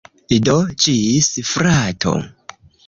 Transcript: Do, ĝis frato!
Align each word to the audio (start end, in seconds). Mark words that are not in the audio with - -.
Do, 0.47 0.55
ĝis 0.85 1.31
frato! 1.53 2.19